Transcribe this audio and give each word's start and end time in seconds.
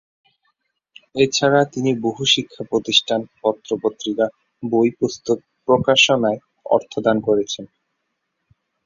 এছাড়া 1.15 1.61
তিনি 1.73 1.91
বহু 2.01 2.23
শিক্ষা 2.25 2.63
প্রতিষ্ঠান, 2.63 3.19
পত্র-পত্রিকা, 3.41 4.25
বই 4.63 4.89
পুস্তক 4.99 5.37
প্রকাশনায় 5.67 6.39
অর্থ 6.65 6.93
দান 6.99 7.17
করেছেন। 7.19 7.65